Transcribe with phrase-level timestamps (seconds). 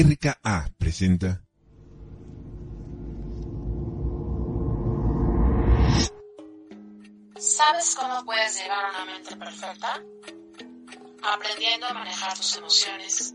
[0.00, 1.42] RKA presenta
[7.36, 10.00] ¿Sabes cómo puedes llevar una mente perfecta?
[11.22, 13.34] Aprendiendo a manejar tus emociones,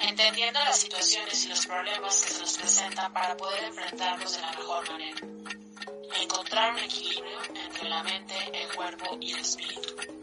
[0.00, 4.52] entendiendo las situaciones y los problemas que se nos presentan para poder enfrentarlos de la
[4.52, 5.20] mejor manera.
[6.22, 10.21] Encontrar un equilibrio entre la mente, el cuerpo y el espíritu.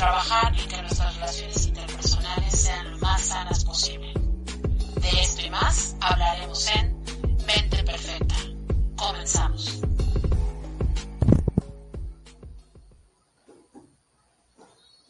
[0.00, 4.14] Trabajar en que nuestras relaciones interpersonales sean lo más sanas posible.
[4.14, 6.96] De esto y más hablaremos en
[7.46, 8.34] Mente Perfecta.
[8.96, 9.82] Comenzamos.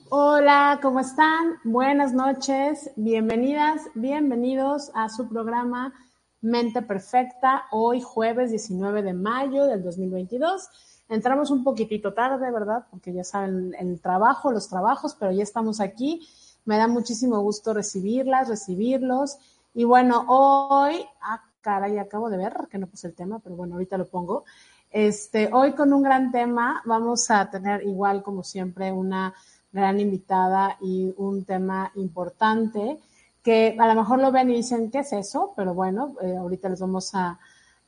[0.09, 1.61] Hola, ¿cómo están?
[1.63, 5.95] Buenas noches, bienvenidas, bienvenidos a su programa
[6.41, 10.69] Mente Perfecta, hoy jueves 19 de mayo del 2022.
[11.11, 12.87] Entramos un poquitito tarde, ¿verdad?
[12.89, 16.27] Porque ya saben el trabajo, los trabajos, pero ya estamos aquí.
[16.65, 19.37] Me da muchísimo gusto recibirlas, recibirlos.
[19.75, 23.75] Y bueno, hoy, ah, caray, acabo de ver que no puse el tema, pero bueno,
[23.75, 24.45] ahorita lo pongo.
[24.89, 29.35] Este, hoy con un gran tema, vamos a tener igual como siempre una
[29.73, 33.01] gran invitada y un tema importante
[33.43, 35.55] que a lo mejor lo ven y dicen, ¿qué es eso?
[35.57, 37.39] Pero bueno, eh, ahorita les vamos a,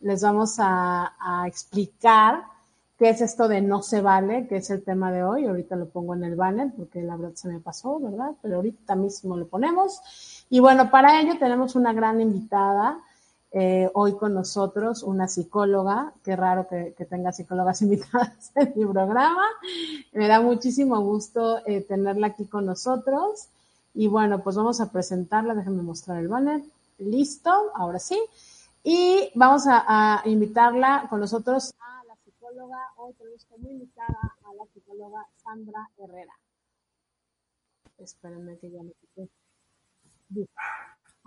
[0.01, 2.43] les vamos a, a, explicar
[3.03, 5.45] qué es esto de no se vale, que es el tema de hoy.
[5.45, 8.31] Ahorita lo pongo en el banner porque la verdad se me pasó, ¿verdad?
[8.41, 10.45] Pero ahorita mismo lo ponemos.
[10.49, 13.01] Y bueno, para ello tenemos una gran invitada.
[13.51, 18.87] Eh, hoy con nosotros una psicóloga, qué raro que, que, tenga psicólogas invitadas en mi
[18.87, 19.47] programa,
[20.13, 23.49] me da muchísimo gusto eh, tenerla aquí con nosotros
[23.95, 26.63] y bueno, pues vamos a presentarla, déjenme mostrar el banner,
[26.99, 28.19] listo, ahora sí,
[28.85, 31.92] y vamos a, a invitarla con nosotros a
[32.63, 32.79] psicóloga,
[33.19, 36.33] tenemos como invitada a la psicóloga Sandra Herrera.
[37.99, 39.29] Espérenme que ya me quité.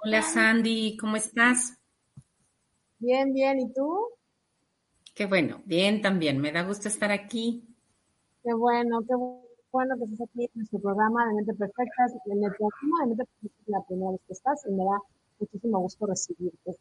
[0.04, 1.78] Hola Sandy, ¿cómo estás?
[3.00, 4.10] Bien, bien, ¿y tú?
[5.14, 7.68] Qué bueno, bien también, me da gusto estar aquí.
[8.44, 9.16] Qué bueno, qué
[9.72, 12.06] bueno que estés aquí en nuestro programa de Mente Perfecta.
[12.26, 15.00] En el programa de Mente Perfecta es la primera vez que estás y me da
[15.40, 16.78] muchísimo gusto recibirte.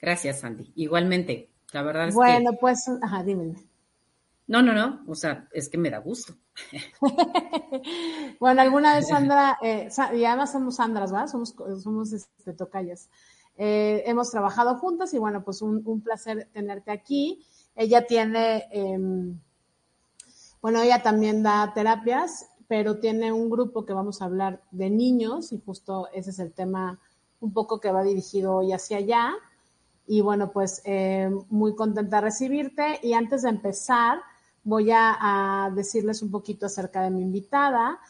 [0.00, 0.72] Gracias, Sandy.
[0.76, 2.58] Igualmente, la verdad es bueno, que...
[2.60, 3.54] pues, ajá, dime.
[4.46, 6.34] No, no, no, o sea, es que me da gusto.
[8.40, 11.26] bueno, alguna vez Sandra, eh, y además somos Sandras, ¿verdad?
[11.28, 13.10] Somos, somos este, tocayas.
[13.58, 17.44] Eh, hemos trabajado juntas y bueno, pues un, un placer tenerte aquí.
[17.74, 18.98] Ella tiene, eh,
[20.62, 25.52] bueno, ella también da terapias, pero tiene un grupo que vamos a hablar de niños
[25.52, 26.98] y justo ese es el tema
[27.40, 29.34] un poco que va dirigido hoy hacia allá.
[30.08, 32.98] Y bueno, pues eh, muy contenta de recibirte.
[33.02, 34.18] Y antes de empezar,
[34.64, 38.00] voy a, a decirles un poquito acerca de mi invitada.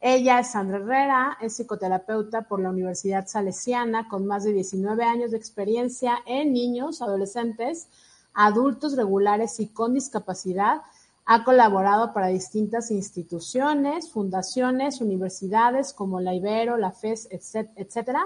[0.00, 5.32] Ella es Sandra Herrera, es psicoterapeuta por la Universidad Salesiana con más de 19 años
[5.32, 7.88] de experiencia en niños, adolescentes,
[8.32, 10.82] adultos regulares y con discapacidad.
[11.26, 18.24] Ha colaborado para distintas instituciones, fundaciones, universidades como la Ibero, la FES, etcétera.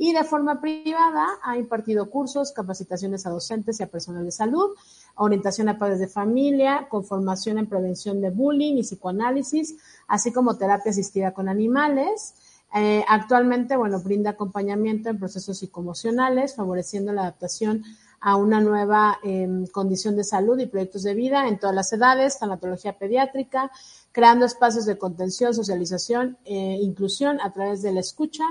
[0.00, 4.70] Y de forma privada ha impartido cursos, capacitaciones a docentes y a personal de salud,
[5.16, 9.76] orientación a padres de familia, con formación en prevención de bullying y psicoanálisis,
[10.06, 12.34] así como terapia asistida con animales.
[12.76, 17.82] Eh, actualmente, bueno, brinda acompañamiento en procesos psicoemocionales, favoreciendo la adaptación
[18.20, 22.38] a una nueva eh, condición de salud y proyectos de vida en todas las edades,
[22.38, 23.72] tanatología pediátrica,
[24.12, 28.44] creando espacios de contención, socialización e inclusión a través de la escucha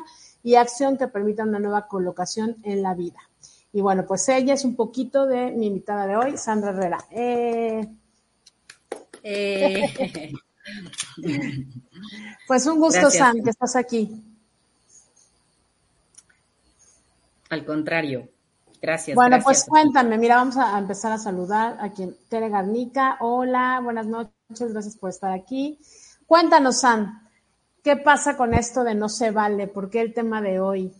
[0.47, 3.19] y acción que permitan una nueva colocación en la vida.
[3.74, 7.00] Y bueno, pues ella es un poquito de mi invitada de hoy, Sandra Herrera.
[7.12, 7.85] Eh...
[9.24, 10.31] Eh...
[12.47, 13.18] pues un gusto, Gracias.
[13.18, 14.24] San, que estás aquí.
[17.50, 18.29] Al contrario,
[18.81, 19.16] gracias.
[19.16, 19.44] Bueno, gracias.
[19.44, 23.18] pues cuéntame, mira, vamos a empezar a saludar a quien Tere Garnica.
[23.19, 25.78] Hola, buenas noches, gracias por estar aquí.
[26.25, 27.27] Cuéntanos, San,
[27.88, 29.66] ¿qué pasa con esto de no se vale?
[29.66, 30.91] ¿Por qué el tema de hoy?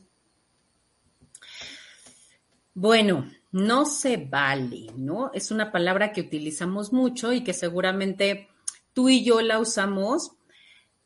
[2.73, 5.29] Bueno, no se vale, ¿no?
[5.33, 8.47] Es una palabra que utilizamos mucho y que seguramente
[8.94, 10.31] tú y yo la usamos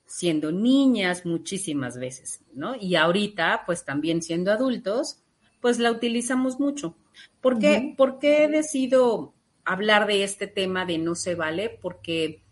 [0.05, 2.75] siendo niñas muchísimas veces, ¿no?
[2.75, 5.23] Y ahorita, pues también siendo adultos,
[5.61, 6.95] pues la utilizamos mucho.
[7.41, 7.95] ¿Por qué, uh -huh.
[7.95, 9.33] ¿Por qué decido
[9.65, 11.79] hablar de este tema de no se vale?
[11.81, 12.44] Porque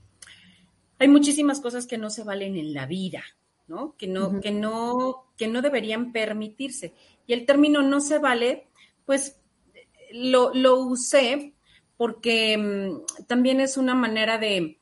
[0.99, 3.23] hay muchísimas cosas que no se valen en la vida,
[3.67, 3.95] ¿no?
[3.97, 4.41] Que no, uh -huh.
[4.41, 6.93] que no, que no deberían permitirse.
[7.25, 8.67] Y el término no se vale,
[9.05, 9.39] pues
[10.11, 11.53] lo, lo usé
[11.97, 14.77] porque um, también es una manera de,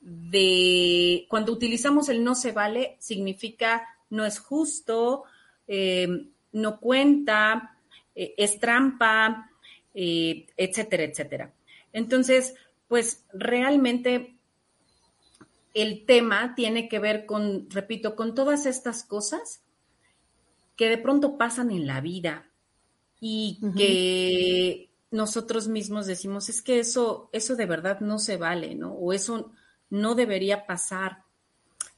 [0.00, 5.24] de, cuando utilizamos el no se vale, significa no es justo,
[5.66, 6.08] eh,
[6.52, 7.76] no cuenta,
[8.14, 9.50] eh, es trampa,
[9.94, 11.52] eh, etcétera, etcétera.
[11.92, 12.54] Entonces,
[12.86, 14.33] pues realmente
[15.74, 19.62] el tema tiene que ver con, repito, con todas estas cosas
[20.76, 22.48] que de pronto pasan en la vida
[23.20, 28.92] y que nosotros mismos decimos, es que eso, eso de verdad no se vale, ¿no?
[28.92, 29.52] O eso
[29.90, 31.22] no debería pasar.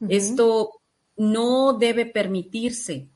[0.09, 0.81] Esto
[1.17, 3.09] no debe permitirse.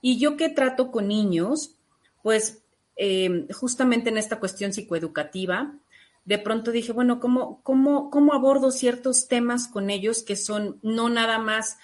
[0.00, 1.74] Y yo que trato con niños,
[2.22, 2.62] pues
[2.96, 5.74] em, justamente en esta cuestión psicoeducativa,
[6.30, 11.08] de pronto dije, bueno, ¿cómo, cómo, ¿cómo abordo ciertos temas con ellos que son no
[11.08, 11.78] nada más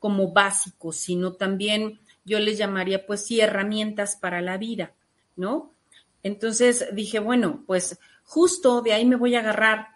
[0.00, 4.92] como básicos, sino también yo les llamaría pues sí herramientas para la vida,
[5.36, 5.70] ¿no?
[6.24, 9.86] Entonces dije, bueno, pues justo de ahí me voy a agarrar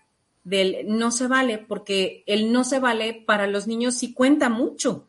[0.44, 5.08] del no se vale, porque el no se vale para los niños sí cuenta mucho,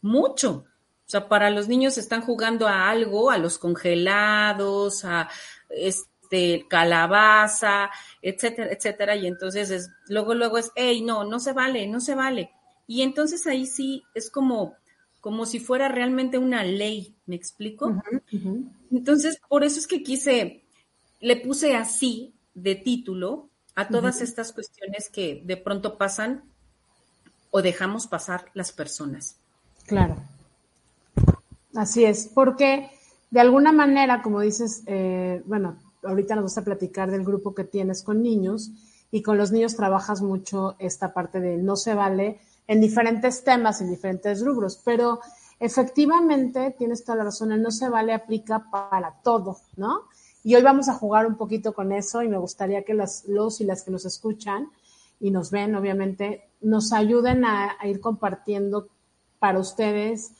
[0.00, 0.64] mucho.
[1.06, 5.28] O sea, para los niños están jugando a algo, a los congelados, a
[6.32, 7.90] este calabaza,
[8.22, 9.16] etcétera, etcétera.
[9.16, 12.50] Y entonces es, luego, luego es, hey, no, no se vale, no se vale.
[12.86, 14.74] Y entonces ahí sí es como,
[15.20, 18.02] como si fuera realmente una ley, ¿me explico?
[18.90, 20.64] Entonces, por eso es que quise,
[21.20, 26.44] le puse así de título a todas estas cuestiones que de pronto pasan
[27.50, 29.36] o dejamos pasar las personas.
[29.86, 30.16] Claro.
[31.74, 32.90] Así es, porque
[33.30, 38.02] de alguna manera, como dices, eh, bueno, ahorita nos gusta platicar del grupo que tienes
[38.02, 38.70] con niños
[39.10, 43.80] y con los niños trabajas mucho esta parte de no se vale en diferentes temas,
[43.80, 45.20] en diferentes rubros, pero
[45.60, 50.02] efectivamente tienes toda la razón, el no se vale aplica para todo, ¿no?
[50.44, 53.64] Y hoy vamos a jugar un poquito con eso y me gustaría que los y
[53.64, 54.70] las que nos escuchan
[55.20, 58.88] y nos ven, obviamente, nos ayuden a, ir compartiendo
[59.38, 60.32] para ustedes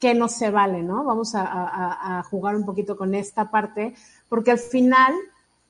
[0.00, 1.04] qué no se vale, ¿no?
[1.04, 3.94] Vamos a, a jugar un poquito con esta parte,
[4.28, 5.14] porque al final,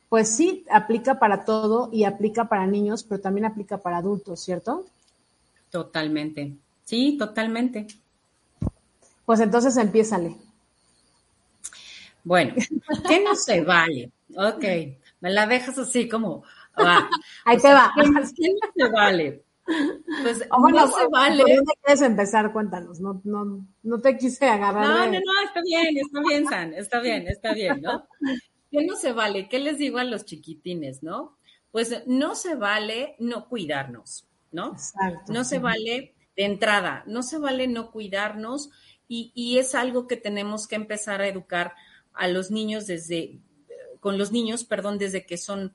[0.09, 4.87] pues sí, aplica para todo y aplica para niños, pero también aplica para adultos, ¿cierto?
[5.71, 6.57] Totalmente.
[6.85, 7.87] Sí, totalmente.
[9.25, 10.37] Pues entonces empiézale.
[12.25, 12.55] Bueno,
[13.09, 14.11] ¿qué no se vale?
[14.37, 14.65] Ok,
[15.21, 16.43] me la dejas así como.
[17.45, 17.93] Ahí te va.
[17.95, 19.45] ¿qué, no se vale?
[20.23, 21.43] Pues no se vale.
[21.43, 22.53] ¿Por dónde quieres empezar?
[22.53, 23.01] Cuéntanos.
[23.01, 24.87] No, no, no te quise agarrar.
[24.87, 28.07] No, no, no, está bien, está bien, San, está bien, está bien, ¿no?
[28.71, 29.49] ¿Qué no se vale?
[29.49, 31.37] ¿Qué les digo a los chiquitines, no?
[31.71, 34.27] Pues no se vale no cuidarnos.
[34.53, 34.77] ¿no?
[35.29, 38.71] No se vale de entrada, no se vale no cuidarnos
[39.09, 41.75] y, es algo que tenemos que empezar a educar
[42.13, 43.41] a los niños desde,
[43.99, 45.75] con los niños, perdón, desde que son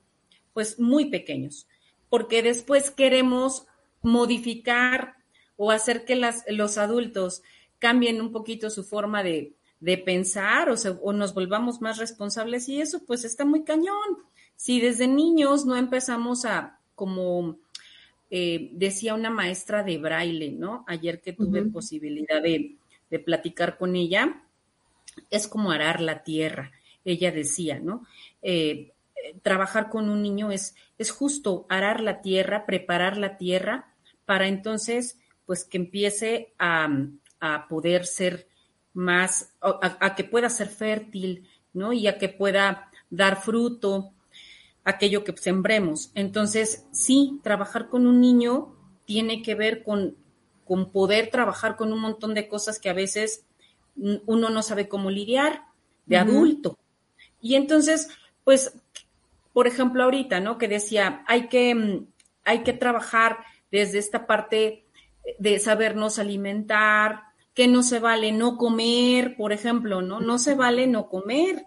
[0.54, 1.68] pues muy pequeños,
[2.08, 3.66] porque después queremos
[4.06, 5.16] modificar
[5.56, 7.42] o hacer que las, los adultos
[7.78, 9.52] cambien un poquito su forma de,
[10.04, 14.18] pensar o, o, nos volvamos más responsables y eso pues está muy cañón.
[14.54, 17.58] Si desde niños no empezamos a como
[18.30, 20.84] eh, decía una maestra de braille, ¿no?
[20.88, 22.78] Ayer que tuve posibilidad de,
[23.24, 24.42] platicar con ella,
[25.30, 26.72] es como arar la tierra.
[27.04, 28.04] Ella decía, ¿no?
[28.42, 28.92] Eh,
[29.42, 33.95] trabajar con un niño es, es justo arar la tierra, preparar la tierra
[34.26, 36.88] para entonces, pues que empiece a,
[37.68, 38.48] poder ser
[38.92, 41.92] más, a, a, que pueda ser fértil, ¿no?
[41.92, 44.12] Y a que pueda dar fruto,
[44.84, 46.10] aquello que sembremos.
[46.14, 48.74] Entonces, sí, trabajar con un niño
[49.04, 50.16] tiene que ver con,
[50.64, 53.44] con poder trabajar con un montón de cosas que a veces
[53.94, 55.62] uno no sabe cómo lidiar
[56.06, 56.78] de adulto.
[57.40, 58.08] Y entonces,
[58.44, 58.74] pues,
[59.52, 60.56] por ejemplo, ahorita, ¿no?
[60.58, 62.04] Que decía, hay que,
[62.44, 63.38] hay que trabajar
[63.70, 64.86] desde esta parte
[65.38, 67.22] de sabernos alimentar,
[67.54, 70.20] que no se vale no comer, por ejemplo, ¿no?
[70.20, 71.66] No se vale no comer.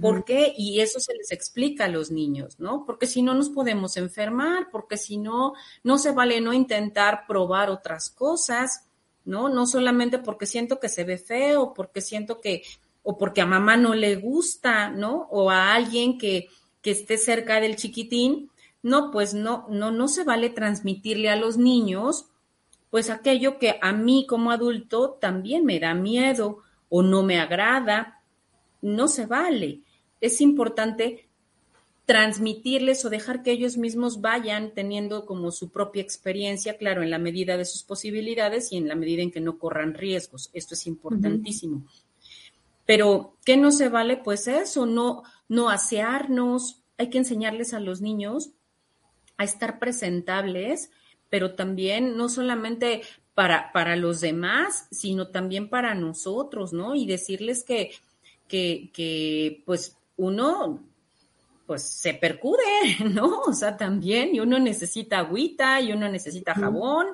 [0.00, 0.54] ¿Por qué?
[0.56, 2.84] Y eso se les explica a los niños, ¿no?
[2.84, 5.52] Porque si no nos podemos enfermar, porque si no,
[5.84, 8.88] no se vale no intentar probar otras cosas,
[9.24, 9.48] ¿no?
[9.48, 12.62] No solamente porque siento que se ve feo, porque siento que,
[13.02, 15.28] o porque a mamá no le gusta, ¿no?
[15.30, 16.48] O a alguien que,
[16.80, 18.50] que esté cerca del chiquitín,
[18.82, 22.26] no, pues no, no, no se vale transmitirle a los niños,
[22.90, 26.58] pues aquello que a mí como adulto también me da miedo
[26.88, 28.22] o no me agrada
[28.80, 29.80] no se vale.
[30.20, 31.28] Es importante
[32.06, 37.18] transmitirles o dejar que ellos mismos vayan teniendo como su propia experiencia, claro, en la
[37.18, 40.48] medida de sus posibilidades y en la medida en que no corran riesgos.
[40.54, 41.84] Esto es importantísimo.
[42.86, 44.16] Pero, ¿qué no se vale?
[44.16, 46.80] Pues eso, no, no asearnos.
[46.96, 48.52] Hay que enseñarles a los niños
[49.38, 50.90] a estar presentables,
[51.30, 53.02] pero también no solamente
[53.34, 56.94] para, para los demás, sino también para nosotros, ¿no?
[56.94, 57.92] Y decirles que,
[58.48, 60.84] que, que pues uno
[61.68, 62.64] pues se percude,
[63.12, 63.40] ¿no?
[63.42, 67.08] O sea, también, y uno necesita agüita, y uno necesita jabón.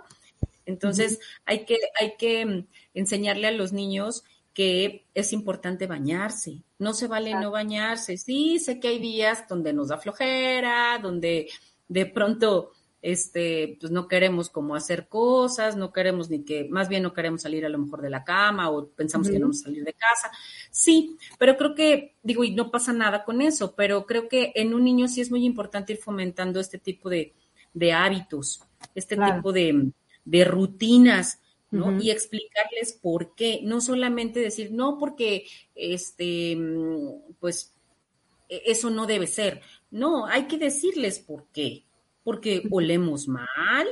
[0.65, 6.63] Entonces, hay que, hay que mm, enseñarle a los niños que es importante bañarse.
[6.79, 8.17] No se vale no bañarse.
[8.17, 11.49] Sí, sé que hay días donde nos da flojera, donde
[11.89, 12.73] de pronto
[13.05, 17.43] este, pues no queremos como hacer cosas, no queremos ni que, más bien no queremos
[17.43, 19.93] salir a lo mejor de la cama o pensamos que no vamos a salir de
[19.93, 20.31] casa.
[20.71, 24.73] Sí, pero creo que, digo, y no pasa nada con eso, pero creo que en
[24.73, 27.35] un niño sí es muy importante ir fomentando este tipo de,
[27.75, 28.63] de hábitos,
[28.95, 29.91] este tipo de,
[30.25, 32.01] de rutinas, ¿no?
[32.01, 36.57] Y explicarles por qué, no solamente decir, no, porque, este,
[37.39, 37.75] pues,
[38.49, 39.61] e-, eso no debe ser.
[39.91, 41.85] No, hay que decirles por qué
[42.25, 43.87] porque olemos mal,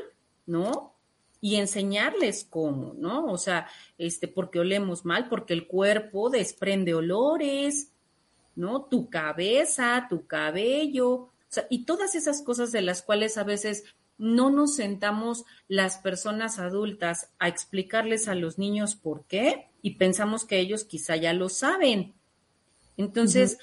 [0.47, 0.95] ¿no?
[1.41, 3.27] Y enseñarles cómo, ¿no?
[3.27, 3.69] O sea,
[3.99, 7.93] este, porque olemos mal, porque el cuerpo desprende olores,
[8.57, 8.85] ¿no?
[8.85, 13.85] Tu cabeza, tu cabello, o sea, y todas esas cosas de las cuales a veces
[14.19, 20.45] no nos sentamos las personas adultas a explicarles a los niños por qué y pensamos
[20.45, 22.15] que ellos quizá ya lo saben.
[22.97, 23.59] Entonces,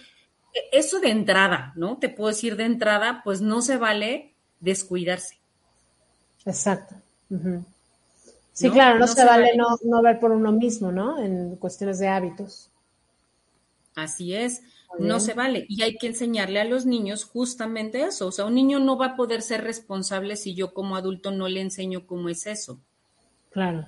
[0.72, 1.98] eso de entrada, ¿no?
[1.98, 5.40] Te puedo decir de entrada, pues no se vale descuidarse.
[6.46, 6.96] Exacto.
[8.54, 11.22] Sí, claro, no, se, vale, No, ver por uno mismo, ¿no?
[11.22, 12.70] En cuestiones de hábitos.
[13.96, 14.62] Así es,
[14.98, 15.66] no se vale.
[15.70, 18.28] Y hay que enseñarle a los niños justamente eso.
[18.28, 21.48] O sea, un niño no va a poder ser responsable si yo como adulto no
[21.48, 22.80] le enseño cómo es eso.
[23.52, 23.88] Claro.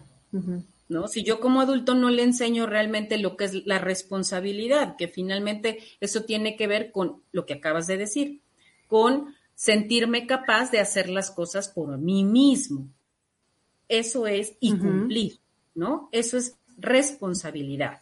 [0.91, 1.07] ¿No?
[1.07, 5.79] Si yo como adulto no le enseño realmente lo que es la responsabilidad, que finalmente
[6.01, 8.41] eso tiene que ver con lo que acabas de decir,
[8.88, 12.89] con sentirme capaz de hacer las cosas por mí mismo.
[13.88, 15.39] Eso es y cumplir,
[15.75, 16.10] ¿no?
[16.12, 18.01] Eso es responsabilidad.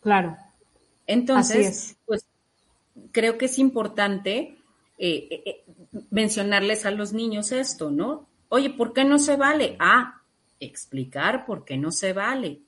[0.00, 0.38] Claro.
[1.06, 2.24] Entonces, pues
[3.12, 4.56] creo que es importante
[4.96, 5.64] eh, eh, eh,
[6.10, 8.26] mencionarles a los niños esto, ¿no?
[8.48, 9.76] Oye, ¿por qué no se vale?
[9.78, 10.22] Ah,
[10.60, 12.60] explicar por qué no se vale.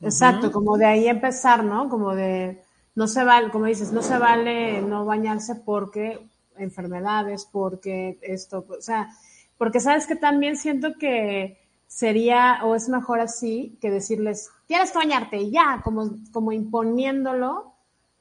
[0.00, 1.88] Exacto, como de ahí empezar, ¿no?
[1.88, 2.62] Como de
[2.94, 6.20] no se vale, como dices, no se vale no bañarse porque
[6.56, 9.08] enfermedades, porque esto, o sea,
[9.56, 14.98] porque sabes que también siento que sería o es mejor así que decirles, tienes que
[14.98, 17.72] bañarte y ya, como, como imponiéndolo,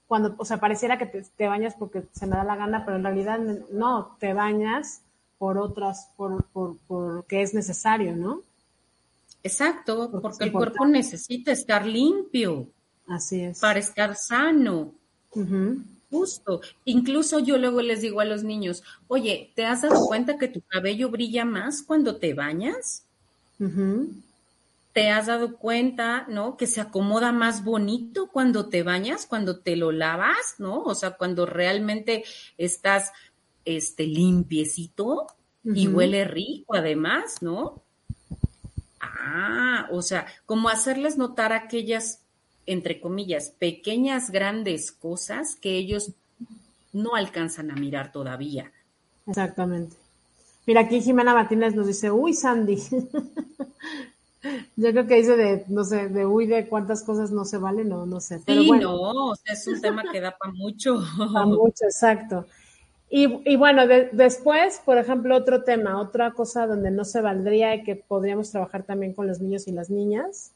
[0.08, 3.04] cuando, o sea, pareciera que te, bañas porque se me da la gana, pero en
[3.04, 3.40] realidad
[3.72, 5.04] no, te bañas
[5.42, 8.44] por otras, por, por, porque es necesario, ¿no?
[9.42, 12.68] Exacto, porque el cuerpo necesita estar limpio.
[13.08, 13.60] Así es.
[13.60, 14.94] Para estar sano.
[16.12, 16.62] Justo.
[16.86, 20.62] Incluso yo luego les digo a los niños, oye, ¿te has dado cuenta que tu
[20.62, 23.08] cabello brilla más cuando te bañas?
[24.94, 26.56] ¿Te has dado cuenta, no?
[26.56, 30.84] Que se acomoda más bonito cuando te bañas, cuando te lo lavas, ¿no?
[30.84, 32.26] O sea, cuando realmente
[32.60, 33.12] estás,
[33.66, 35.28] este, limpiecito
[35.64, 37.82] y huele rico además, ¿no?
[39.00, 42.22] Ah, o sea, como hacerles notar aquellas
[42.66, 46.12] entre comillas, pequeñas, grandes cosas que ellos
[46.94, 48.72] no alcanzan a mirar todavía.
[49.28, 49.96] Exactamente.
[50.66, 52.78] Mira, aquí Jimena Martínez nos dice, uy, Sandy.
[54.76, 57.90] Yo creo que dice de, no sé, de uy, de cuántas cosas no se valen,
[57.90, 58.42] no, no sé.
[58.46, 61.04] Pero sí, no, es un tema que da para mucho.
[61.34, 62.48] Para mucho, exacto.
[63.14, 67.98] Y, bueno, después, por ejemplo, otro tema, otra cosa donde no se valdría y que
[67.98, 70.54] podríamos trabajar también con los niños y las niñas,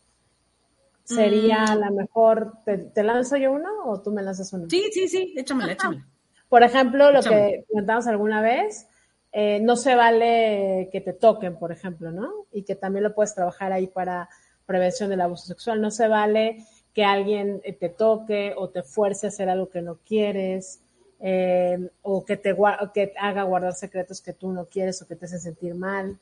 [1.03, 1.79] sería mm.
[1.79, 4.69] la mejor, ¿te, lanzo yo uno o tú me lanzas uno?
[4.69, 6.07] Sí, sí, sí, échamela, échamela.
[6.49, 8.87] Por ejemplo, lo que comentamos alguna vez,
[9.33, 12.45] eh, no se vale que te toquen, por ejemplo, ¿no?
[12.53, 14.29] Y que también lo puedes trabajar ahí para
[14.65, 15.81] prevención del abuso sexual.
[15.81, 19.81] No se vale que alguien eh, te toque o te fuerce a hacer algo que
[19.81, 20.84] no quieres.
[21.27, 22.55] Eh, o que te
[22.93, 26.19] que haga guardar secretos que tú no quieres o que te hace sentir mal.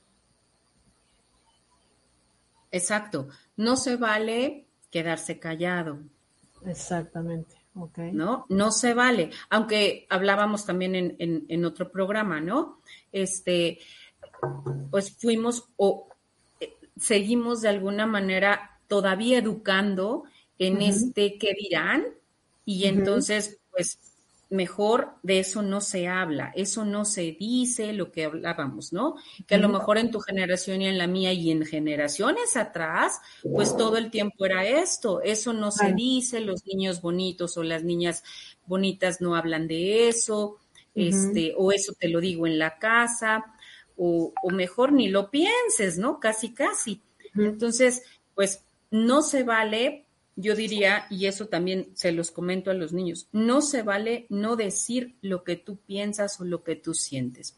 [2.72, 3.28] Exacto.
[3.58, 6.00] No se vale quedarse callado.
[6.66, 7.54] Exactamente.
[7.76, 8.14] Okay.
[8.14, 8.46] ¿No?
[8.48, 9.32] No se vale.
[9.50, 11.18] Aunque hablábamos también en,
[11.50, 12.80] en, otro programa, ¿no?
[13.12, 13.80] Este,
[14.90, 16.08] pues fuimos o
[16.62, 20.24] eh, seguimos de alguna manera todavía educando
[20.58, 22.06] en este qué dirán
[22.64, 24.00] y entonces pues
[24.54, 29.16] mejor de eso no se habla, eso no se dice, lo que hablábamos, ¿no?
[29.48, 33.20] Que a lo mejor en tu generación y en la mía y en generaciones atrás,
[33.42, 37.84] pues todo el tiempo era esto, eso no se dice, los niños bonitos o las
[37.84, 38.24] niñas
[38.68, 40.58] bonitas no hablan de eso,
[40.94, 43.56] este, o eso te lo digo en la casa,
[43.98, 46.20] o, mejor ni lo pienses, ¿no?
[46.20, 47.02] Casi, casi.
[47.36, 48.04] Entonces,
[48.36, 50.06] pues no se vale,
[50.36, 54.56] yo diría, y eso también se los comento a los niños, no se vale no
[54.56, 57.58] decir lo que tú piensas o lo que tú sientes.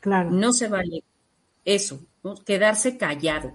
[0.00, 0.30] Claro.
[0.30, 1.02] No se vale
[1.64, 2.00] eso,
[2.44, 3.54] quedarse callado.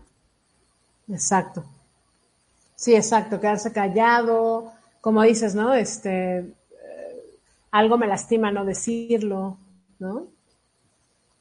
[1.07, 1.63] Exacto.
[2.75, 5.73] Sí, exacto, quedarse callado, como dices, ¿no?
[5.73, 6.53] Este, eh,
[7.71, 9.57] algo me lastima no decirlo,
[9.99, 10.27] ¿no?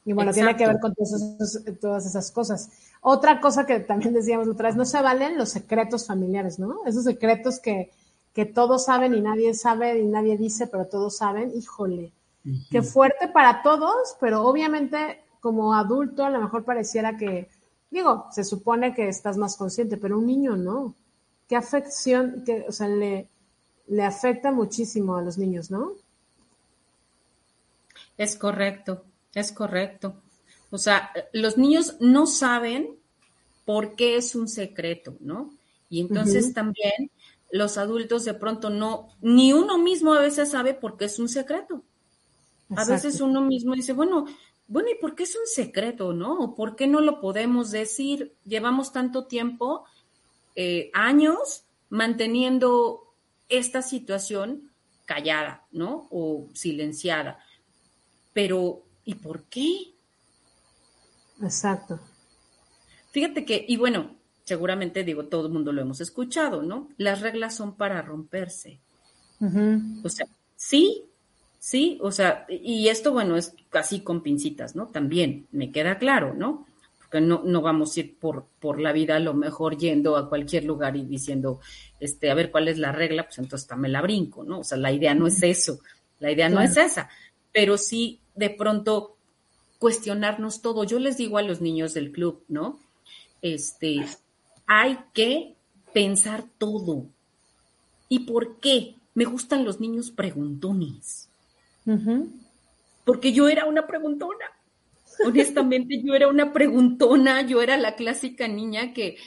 [0.03, 2.69] Y bueno, tiene que ver con todas esas, cosas.
[3.01, 6.79] Otra cosa que también decíamos otra vez, no se valen los secretos familiares, ¿no?
[6.87, 7.91] Esos secretos que,
[8.33, 12.11] que todos saben y nadie sabe y nadie dice, pero todos saben, híjole,
[12.71, 17.49] qué fuerte para todos, pero obviamente como adulto a lo mejor pareciera que,
[17.91, 20.95] digo, se supone que estás más consciente, pero un niño no.
[21.47, 23.27] Qué afección, que, o sea, le,
[23.87, 25.91] le afecta muchísimo a los niños, ¿no?
[28.17, 29.03] Es correcto.
[29.33, 30.15] Es correcto.
[30.69, 32.97] O sea, los niños no saben
[33.65, 35.53] por qué es un secreto, ¿no?
[35.89, 37.11] Y entonces también
[37.51, 41.27] los adultos de pronto no, ni uno mismo a veces sabe por qué es un
[41.27, 41.83] secreto.
[42.75, 44.25] A veces uno mismo dice, bueno,
[44.67, 46.39] bueno, ¿y por qué es un secreto, no?
[46.39, 48.33] ¿O por qué no lo podemos decir?
[48.45, 49.83] Llevamos tanto tiempo,
[50.55, 53.13] eh, años, manteniendo
[53.49, 54.71] esta situación
[55.05, 56.07] callada, ¿no?
[56.09, 57.43] O silenciada.
[58.31, 59.93] Pero ¿Y por qué?
[61.41, 61.99] Exacto.
[63.11, 66.89] Fíjate que, y bueno, seguramente digo, todo el mundo lo hemos escuchado, ¿no?
[66.97, 68.79] Las reglas son para romperse.
[70.03, 71.05] O sea, sí,
[71.57, 74.87] sí, o sea, y esto, bueno, es casi con pincitas, ¿no?
[74.87, 76.67] También, me queda claro, ¿no?
[76.99, 80.29] Porque no, no vamos a ir por, por la vida a lo mejor yendo a
[80.29, 81.59] cualquier lugar y diciendo,
[81.99, 84.59] este, a ver cuál es la regla, pues entonces también la brinco, ¿no?
[84.59, 85.79] O sea, la idea no es eso,
[86.19, 87.09] la idea no es esa,
[87.51, 89.15] pero sí de pronto
[89.79, 90.83] cuestionarnos todo.
[90.83, 92.79] Yo les digo a los niños del club, ¿no?
[93.41, 94.05] Este,
[94.67, 95.55] hay que
[95.93, 97.05] pensar todo.
[98.09, 98.95] ¿Y por qué?
[99.13, 101.29] Me gustan los niños preguntones.
[103.05, 104.45] Porque yo era una preguntona.
[105.25, 109.17] Honestamente, yo era una preguntona, yo era la clásica niña que,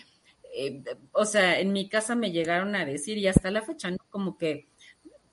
[0.56, 3.98] eh, o sea, en mi casa me llegaron a decir, y hasta la fecha, ¿no?
[4.10, 4.66] Como que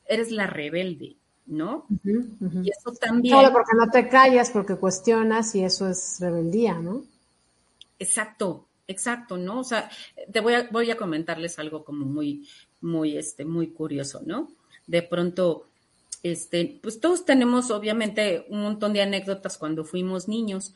[0.06, 1.16] eres la rebelde.
[1.52, 1.86] ¿No?
[2.06, 3.38] Y eso también.
[3.38, 7.04] Claro, porque no te callas, porque cuestionas y eso es rebeldía, ¿no?
[8.00, 9.60] Exacto, exacto, ¿no?
[9.60, 9.90] O sea,
[10.32, 12.48] te voy a, voy a comentarles algo como muy,
[12.80, 14.50] muy, este, muy curioso, ¿no?
[14.88, 15.68] De pronto,
[16.24, 20.74] este, pues todos tenemos obviamente un montón de anécdotas cuando fuimos niños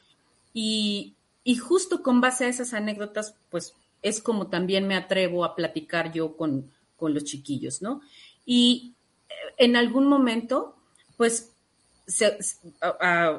[0.53, 5.55] y, y justo con base a esas anécdotas, pues es como también me atrevo a
[5.55, 8.01] platicar yo con, con los chiquillos, ¿no?
[8.45, 8.94] Y
[9.57, 10.75] en algún momento,
[11.17, 11.51] pues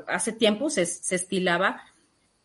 [0.08, 1.82] hace tiempo se, estilaba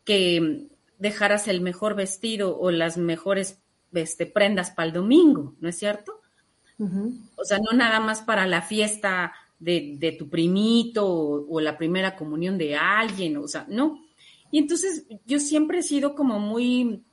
[0.04, 0.68] que
[1.00, 3.58] dejaras el mejor vestido o las mejores
[3.94, 6.20] este, prendas para el domingo, ¿no es cierto?
[7.36, 12.58] O sea, no nada más para la fiesta de, tu primito o, la primera comunión
[12.58, 14.04] de alguien, o sea, no.
[14.50, 17.04] Y entonces yo siempre he sido como muy,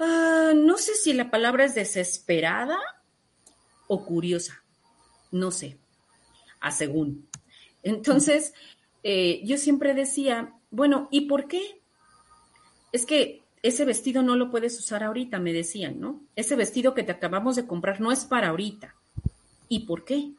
[0.00, 2.78] ah, no sé si la palabra es desesperada
[3.86, 4.59] o curiosa
[5.30, 5.76] no sé,
[6.60, 7.28] a según.
[7.82, 8.54] Entonces,
[9.02, 11.80] eh, yo siempre decía, bueno, ¿y por qué?
[12.92, 16.20] Es que ese vestido no lo puedes usar ahorita, me decían, ¿no?
[16.36, 18.94] Ese vestido que te acabamos de comprar no es para ahorita.
[19.68, 20.32] ¿Y por qué?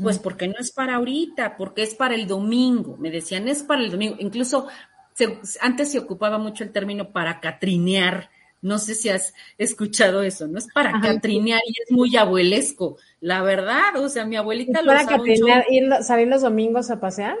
[0.00, 2.96] Pues porque no es para ahorita, porque es para el domingo.
[2.98, 4.16] Me decían, es para el domingo.
[4.20, 4.68] Incluso
[5.60, 8.30] antes se ocupaba mucho el término para catrinear
[8.62, 10.58] no sé si has escuchado eso, ¿no?
[10.58, 13.96] Es para catrinear y es muy abuelesco, la verdad.
[13.96, 17.36] O sea, mi abuelita ¿Es lo para catrinear, ir, salir los domingos a pasear?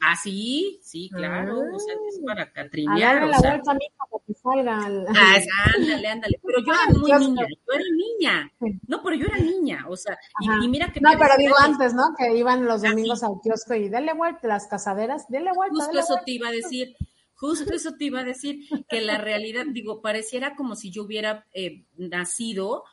[0.00, 1.58] Ah, sí, sí, claro.
[1.58, 3.18] O sea, es para catrinear.
[3.18, 5.06] A la vuelta, mija, para que salga.
[5.14, 5.36] Ah,
[5.76, 6.40] ándale, ándale.
[6.42, 8.52] Pero yo era muy niña, yo era niña.
[8.88, 11.00] No, pero yo era niña, o sea, y, mira que...
[11.00, 12.14] No, pero digo antes, ¿no?
[12.18, 15.76] Que iban los ah, domingos al kiosco y dale vuelta, las cazaderas, dale vuelta.
[15.76, 16.96] Justo eso te iba a decir
[17.36, 21.46] Justo eso te iba a decir, que la realidad, digo, pareciera como si yo hubiera
[21.52, 22.84] eh, nacido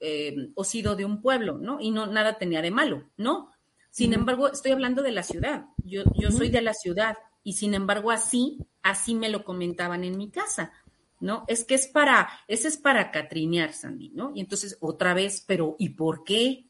[0.00, 1.80] eh, o, sido de un pueblo, ¿no?
[1.80, 3.50] Y no, nada tenía de malo, ¿no?
[3.90, 5.66] Sin embargo, estoy hablando de la ciudad.
[5.84, 10.18] Yo, yo soy de la ciudad y sin embargo así, así me lo comentaban en
[10.18, 10.72] mi casa,
[11.20, 11.44] ¿no?
[11.48, 14.32] Es que es para, ese es para catrinear, Sandy, ¿no?
[14.34, 16.66] Y entonces otra vez, pero ¿y por qué?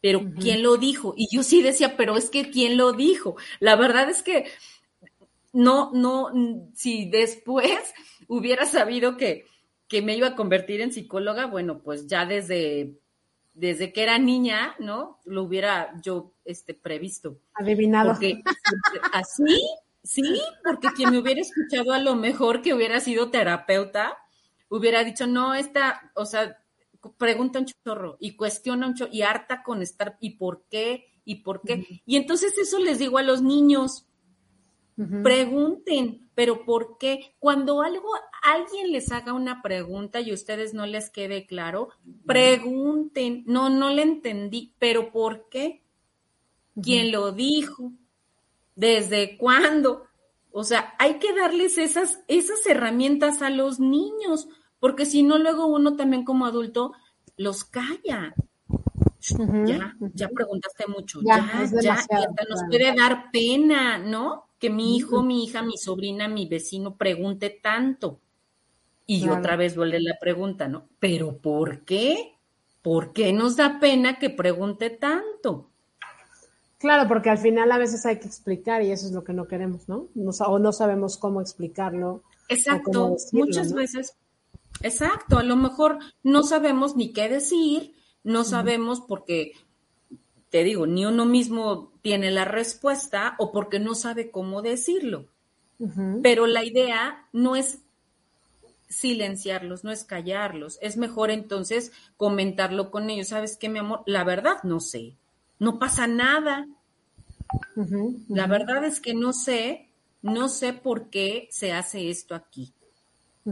[0.00, 1.14] Pero ¿quién lo dijo?
[1.16, 3.36] Y yo sí decía, pero es que ¿quién lo dijo?
[3.58, 4.46] La verdad es que
[5.58, 6.30] no, no,
[6.74, 7.92] si después
[8.28, 9.46] hubiera sabido que,
[9.88, 12.98] que me iba a convertir en psicóloga, bueno, pues ya desde,
[13.54, 15.18] desde que era niña, ¿no?
[15.24, 17.40] Lo hubiera yo este, previsto.
[17.54, 18.12] Adivinado.
[18.12, 18.40] Porque
[19.12, 19.60] así,
[20.08, 24.16] Sí, porque quien me hubiera escuchado a lo mejor que hubiera sido terapeuta,
[24.70, 26.56] hubiera dicho, no, esta, o sea,
[27.18, 31.12] pregunta un chorro y cuestiona un chorro y harta con estar, ¿y por qué?
[31.26, 32.02] ¿Y por qué?
[32.06, 34.07] Y entonces eso les digo a los niños,
[35.22, 37.34] pregunten, pero ¿por qué?
[37.38, 38.08] Cuando algo,
[38.42, 41.90] alguien les haga una pregunta y ustedes no les quede claro,
[42.26, 45.82] pregunten, no, no le entendí, pero ¿por qué?
[46.82, 47.92] ¿Quién lo dijo?
[48.74, 50.04] ¿Desde cuándo?
[50.50, 54.48] O sea, hay que darles esas, esas herramientas a los niños,
[54.80, 56.92] porque si no, luego uno también como adulto
[57.36, 58.34] los calla.
[59.66, 64.47] Ya, ya preguntaste mucho, ya, ya, ya, nos puede dar pena, ¿no?
[64.58, 68.20] Que mi hijo, mi hija, mi sobrina, mi vecino pregunte tanto.
[69.06, 70.86] Y otra vez vuelve la pregunta, ¿no?
[70.98, 72.34] ¿Pero por qué?
[72.82, 75.70] ¿Por qué nos da pena que pregunte tanto?
[76.78, 79.48] Claro, porque al final a veces hay que explicar y eso es lo que no
[79.48, 80.08] queremos, ¿no?
[80.14, 82.22] o no sabemos cómo explicarlo.
[82.48, 84.14] Exacto, muchas veces.
[84.80, 89.52] Exacto, a lo mejor no sabemos ni qué decir, no sabemos porque,
[90.50, 95.26] te digo, ni uno mismo tiene la respuesta o porque no sabe cómo decirlo.
[96.22, 97.78] Pero la idea no es
[98.88, 100.78] silenciarlos, no es callarlos.
[100.82, 103.28] Es mejor entonces comentarlo con ellos.
[103.28, 104.02] ¿Sabes qué, mi amor?
[104.06, 105.14] La verdad no sé
[105.58, 106.66] no pasa nada.
[108.28, 109.88] La verdad es que no sé,
[110.22, 112.72] no sé por qué se hace esto aquí.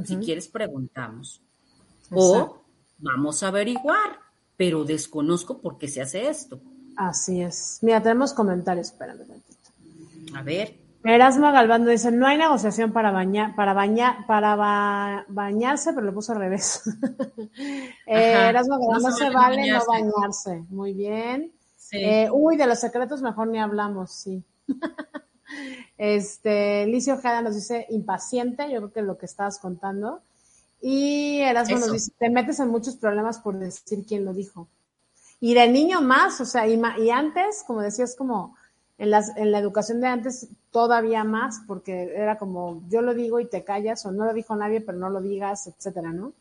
[0.04, 1.40] Si quieres, preguntamos.
[2.10, 2.62] O
[2.98, 4.20] vamos a averiguar,
[4.56, 6.60] pero desconozco por qué se hace esto.
[6.96, 7.78] Así es.
[7.82, 9.70] Mira, tenemos comentarios, espérame un momentito.
[10.34, 10.86] A ver.
[11.04, 16.32] Erasmo Galvando dice, no hay negociación para bañar, para bañar, para bañarse, pero lo puso
[16.32, 16.82] al revés.
[18.06, 20.64] eh, Erasmo Galvando no se vale no bañarse.
[20.68, 21.52] Muy bien.
[21.92, 24.42] Eh, uy, de los secretos mejor ni hablamos, sí.
[25.98, 30.22] este, Licio Ojeda nos dice impaciente, yo creo que es lo que estabas contando.
[30.80, 34.66] Y Erasmo nos dice, te metes en muchos problemas por decir quién lo dijo.
[35.46, 38.56] Y de niño más, o sea, y, y antes, como decías, como
[38.98, 43.38] en, las, en la educación de antes, todavía más, porque era como, yo lo digo
[43.38, 46.32] y te callas, o no lo dijo nadie, pero no lo digas, etcétera, ¿no?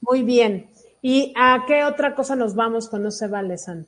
[0.00, 0.70] Muy bien.
[1.02, 3.86] ¿Y a qué otra cosa nos vamos con no se vale, San?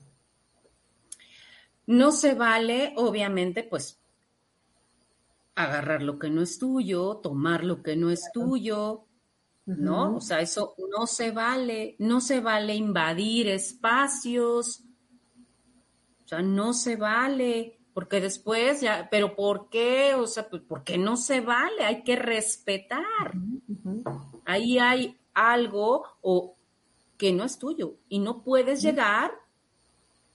[1.87, 3.97] No se vale, obviamente, pues
[5.55, 9.05] agarrar lo que no es tuyo, tomar lo que no es tuyo,
[9.77, 10.17] ¿no?
[10.17, 14.83] O sea, eso no se vale, no se vale invadir espacios,
[16.25, 20.13] o sea, no se vale, porque después ya, pero ¿por qué?
[20.15, 23.33] O sea, pues porque no se vale, hay que respetar.
[24.45, 26.55] Ahí hay algo o
[27.17, 29.31] que no es tuyo y no puedes llegar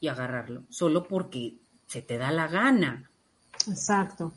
[0.00, 3.10] y agarrarlo solo porque se te da la gana.
[3.66, 4.32] Exacto.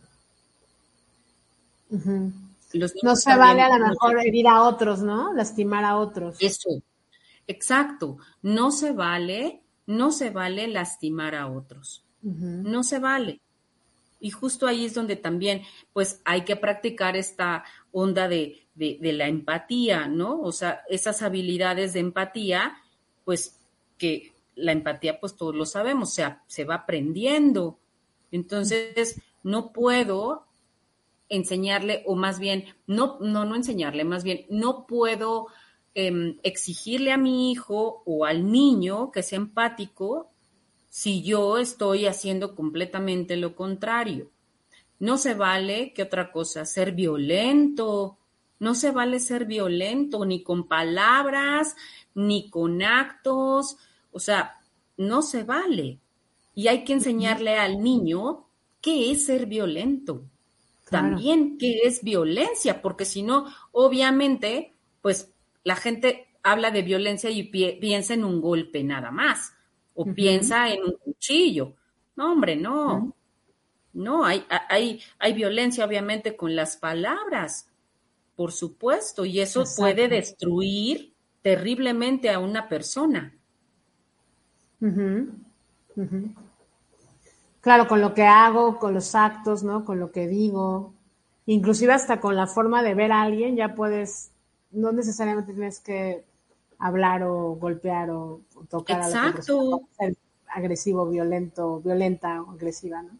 [2.74, 5.34] No se vale a lo mejor herir a otros, ¿no?
[5.34, 6.38] Lastimar a otros.
[6.40, 6.70] Eso,
[7.48, 8.18] exacto.
[8.42, 12.06] No se vale, no se vale lastimar a otros.
[12.22, 13.42] No se vale.
[14.20, 19.28] Y justo ahí es donde también, pues, hay que practicar esta onda de, de, la
[19.28, 20.42] empatía, ¿no?
[20.42, 22.78] O sea, esas habilidades de empatía,
[23.24, 23.60] pues
[23.98, 27.80] que la empatía, pues todos lo sabemos, se, se va aprendiendo.
[28.32, 30.49] Entonces, no puedo
[31.30, 35.48] enseñarle, o más bien, no, no, no enseñarle, más bien, no puedo
[35.94, 40.32] em, exigirle a mi hijo o al niño que sea empático
[40.90, 44.32] si yo estoy haciendo completamente lo contrario.
[45.00, 46.66] No se vale, ¿qué otra cosa?
[46.66, 48.18] Ser violento,
[48.60, 51.76] no se vale ser violento ni con palabras,
[52.14, 53.78] ni con actos,
[54.12, 54.60] o sea,
[54.98, 56.00] no se vale.
[56.54, 58.46] Y hay que enseñarle al niño
[58.82, 60.24] qué es ser violento,
[60.90, 67.44] también qué es violencia, porque si no, obviamente, pues la gente habla de violencia y
[67.44, 69.54] piensa en un golpe nada más,
[69.94, 71.76] o piensa en un cuchillo.
[72.16, 73.16] No, hombre, no.
[73.94, 77.70] No, hay, hay, hay violencia obviamente con las palabras
[78.40, 83.38] por supuesto, y eso puede destruir terriblemente a una persona.
[87.62, 89.84] Claro, con lo que hago, con los actos, ¿no?
[89.86, 90.94] Con lo que digo,
[91.46, 94.32] inclusive hasta con la forma de ver a alguien, ya puedes,
[94.72, 96.24] no necesariamente tienes que
[96.78, 99.36] hablar o golpear o, tocar a la
[100.48, 103.12] agresivo, violento, violenta o agresiva, ¿no?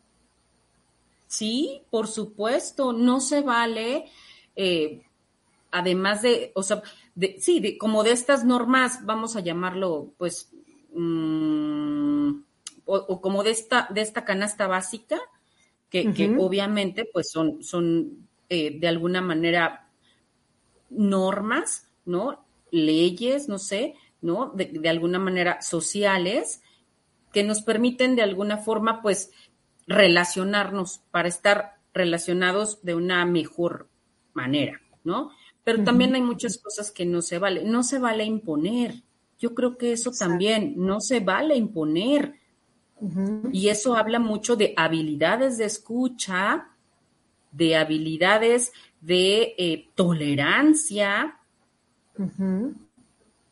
[1.28, 4.06] Sí, por supuesto, no se vale
[4.56, 5.04] eh,
[5.72, 6.82] además de, o sea,
[7.16, 10.52] de, sí, de, como de estas normas, vamos a llamarlo, pues,
[10.94, 11.99] mm,
[12.92, 15.20] o, como de esta, de esta canasta básica,
[15.90, 19.90] que, que obviamente pues son, son eh, de alguna manera
[20.90, 22.46] normas, ¿no?
[22.72, 24.52] Leyes, no sé, ¿no?
[24.56, 26.62] De, de, alguna manera sociales
[27.32, 29.32] que nos permiten de alguna forma pues
[29.88, 33.90] relacionarnos para estar relacionados de una mejor
[34.34, 35.32] manera, ¿no?
[35.64, 37.64] Pero también hay muchas cosas que no se vale.
[37.64, 39.04] No se vale imponer.
[39.38, 42.39] Yo creo que eso también, no se vale imponer.
[43.52, 46.70] Y eso habla mucho de habilidades de escucha,
[47.52, 51.40] de habilidades de eh, tolerancia,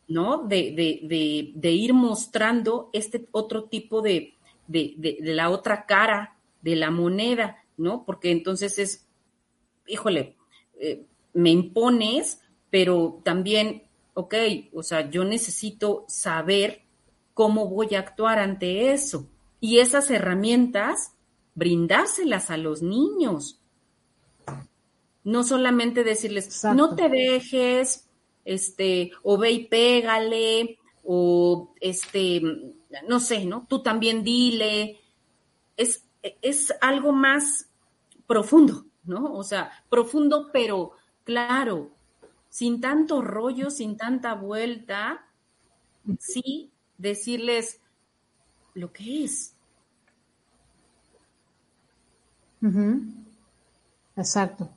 [0.08, 0.38] ¿no?
[0.46, 4.34] De, de, ir mostrando este otro tipo de,
[4.66, 8.04] de, la otra cara de la moneda, ¿no?
[8.04, 9.06] Porque entonces es,
[9.86, 10.36] híjole,
[10.78, 13.84] eh, me impones, pero también,
[14.14, 14.34] ok,
[14.74, 16.82] o sea, yo necesito saber
[17.32, 19.28] cómo voy a actuar ante eso.
[19.60, 21.14] Y esas herramientas,
[21.54, 23.60] brindárselas a los niños.
[25.24, 28.08] No solamente decirles, no te dejes,
[28.44, 32.40] este, o ve y pégale, o este,
[33.08, 33.66] no sé, ¿no?
[33.68, 35.00] Tú también dile.
[35.76, 37.68] Es, es algo más
[38.26, 39.34] profundo, ¿no?
[39.34, 40.92] O sea, profundo, pero
[41.24, 41.90] claro,
[42.48, 45.26] sin tanto rollo, sin tanta vuelta,
[46.18, 47.80] sí decirles
[48.78, 49.54] lo que es.
[54.16, 54.68] Exacto.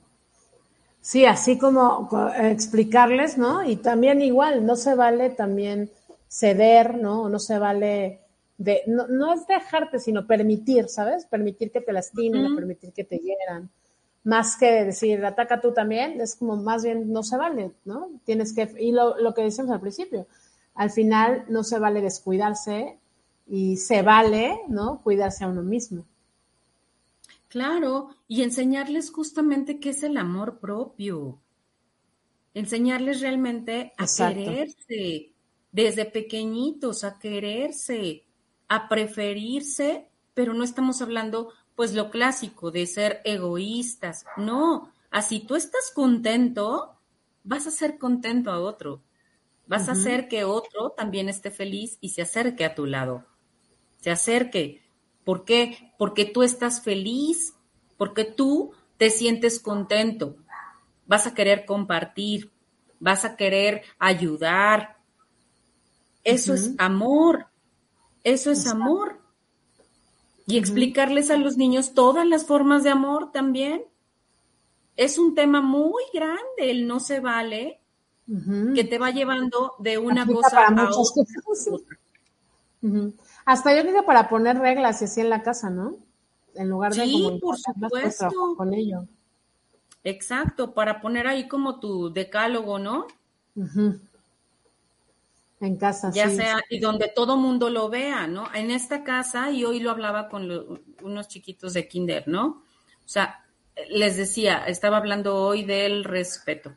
[1.00, 3.64] Sí, así como explicarles, ¿no?
[3.68, 5.90] Y también igual, no se vale también
[6.28, 7.28] ceder, ¿no?
[7.28, 8.20] No se vale
[8.56, 11.26] de, no, no es dejarte, sino permitir, ¿sabes?
[11.26, 13.68] Permitir que te lastimen, permitir que te hieran.
[14.22, 18.10] Más que decir, ataca tú también, es como más bien no se vale, ¿no?
[18.24, 20.28] Tienes que, y lo, lo que decíamos al principio,
[20.76, 22.98] al final no se vale descuidarse
[23.54, 25.02] y se vale, ¿no?
[25.02, 26.06] Cuidarse a uno mismo.
[27.48, 31.38] Claro, y enseñarles justamente qué es el amor propio.
[32.54, 35.32] Enseñarles realmente a quererse,
[35.70, 38.24] desde pequeñitos, a quererse,
[38.68, 44.24] a preferirse, pero no estamos hablando, pues, lo clásico de ser egoístas.
[44.38, 46.96] No, así tú estás contento,
[47.44, 49.02] vas a ser contento a otro.
[49.66, 53.26] Vas a hacer que otro también esté feliz y se acerque a tu lado.
[54.02, 54.82] Se acerque
[55.24, 55.92] ¿Por qué?
[55.98, 57.54] Porque tú estás feliz,
[57.96, 60.36] porque tú te sientes contento,
[61.06, 62.50] vas a querer compartir,
[63.00, 64.96] vas a querer ayudar.
[66.24, 67.46] Eso es amor,
[68.24, 69.20] eso es amor.
[70.46, 73.84] Y explicarles a los niños todas las formas de amor también.
[74.96, 77.80] Es un tema muy grande, el no se vale,
[78.74, 81.98] que te va llevando de una cosa a otra.
[83.44, 85.96] Hasta yo creo para poner reglas y así en la casa, ¿no?
[86.54, 88.54] En lugar de sí, por supuesto.
[88.56, 89.06] con ello.
[90.04, 93.06] Exacto, para poner ahí como tu decálogo, ¿no?
[95.60, 98.52] En casa, ya sea, y donde todo mundo lo vea, ¿no?
[98.52, 102.46] En esta casa, y hoy lo hablaba con unos chiquitos de kinder, ¿no?
[103.04, 103.44] O sea,
[103.90, 106.72] les decía, estaba hablando hoy del respeto.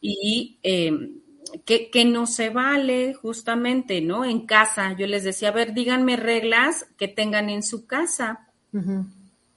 [0.00, 1.19] Y eh,
[1.64, 4.24] que, no se vale justamente, ¿no?
[4.24, 8.48] En casa, yo les decía, a ver, díganme reglas que tengan en su casa.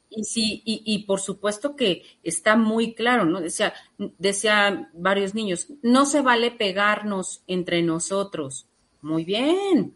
[0.10, 3.42] Y sí, y, y, por supuesto que está muy claro, ¿no?
[3.42, 8.68] Decía, decía varios niños, no se vale pegarnos entre nosotros.
[9.02, 9.96] Muy bien.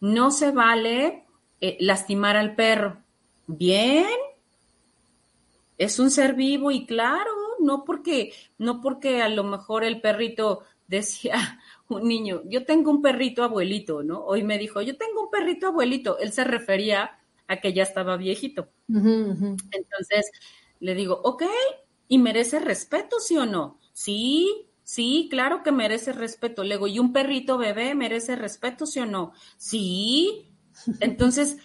[0.00, 1.24] No se vale
[1.60, 3.02] eh, lastimar al perro.
[3.46, 4.06] Bien.
[5.76, 10.60] Es un ser vivo y claro, no porque, no porque a lo mejor el perrito
[10.86, 14.24] decía un niño, yo tengo un perrito abuelito, ¿no?
[14.24, 16.18] Hoy me dijo, yo tengo un perrito abuelito.
[16.18, 18.68] Él se refería a que ya estaba viejito.
[18.88, 20.30] Entonces
[20.80, 21.44] le digo, ok,
[22.08, 23.78] ¿y merece respeto, sí o no?
[23.92, 26.62] Sí, sí, claro que merece respeto.
[26.64, 29.32] Le digo, ¿y un perrito bebé merece respeto, sí o no?
[29.56, 30.50] Sí.
[31.00, 31.58] Entonces,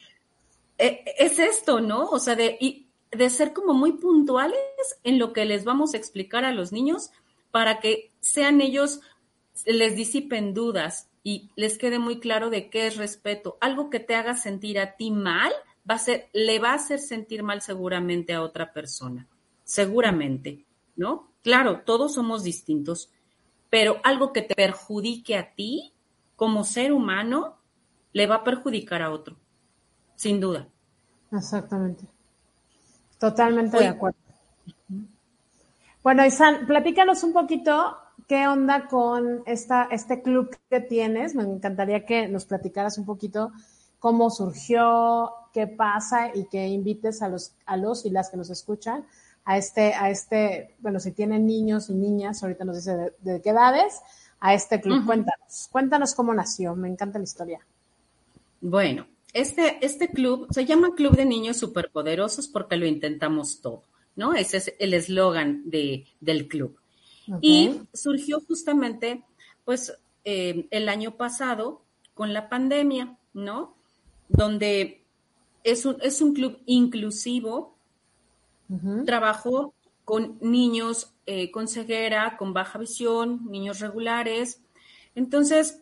[0.78, 2.10] e, es esto, ¿no?
[2.10, 2.85] O sea, de,
[3.18, 4.60] de ser como muy puntuales
[5.04, 7.12] en lo que les vamos a explicar a los niños
[7.52, 9.02] para que sean ellos,
[9.66, 13.58] les disipen dudas y les quede muy claro de qué es respeto.
[13.62, 15.52] Algo que te haga sentir a ti mal,
[15.90, 19.28] va a ser, le va a hacer sentir mal seguramente a otra persona.
[19.64, 21.32] Seguramente, ¿no?
[21.44, 23.10] Claro, todos somos distintos,
[23.70, 25.94] pero algo que te perjudique a ti
[26.36, 27.58] como ser humano,
[28.14, 29.38] le va a perjudicar a otro,
[30.16, 30.68] sin duda.
[31.32, 32.06] Exactamente.
[33.20, 34.18] Totalmente de acuerdo.
[36.04, 37.98] Bueno, Isan, platícanos un poquito
[38.28, 41.34] qué onda con esta, este club que tienes.
[41.36, 43.52] Me encantaría que nos platicaras un poquito
[44.00, 48.50] cómo surgió, qué pasa y que invites a los, a los y las que nos
[48.50, 49.06] escuchan
[49.46, 53.52] a este, a este, bueno, si tienen niños y niñas, ahorita nos dice de, qué
[53.52, 54.02] edades,
[54.40, 55.06] a este club.
[55.06, 57.60] Cuéntanos, cuéntanos cómo nació, me encanta la historia.
[58.60, 63.84] Bueno, este, este club se llama Club de Niños Superpoderosos porque lo intentamos todo,
[64.16, 64.34] ¿no?
[64.34, 66.80] Ese es el eslogan de, del club.
[67.42, 69.24] Y surgió justamente,
[69.66, 69.94] pues,
[70.24, 71.82] eh, el año pasado
[72.14, 73.76] con la pandemia, ¿no?
[74.30, 75.04] Donde
[75.66, 77.76] es un, es un club inclusivo,
[79.06, 79.74] trabajó
[80.06, 84.62] con niños eh, con ceguera, con baja visión, niños regulares.
[85.14, 85.82] Entonces,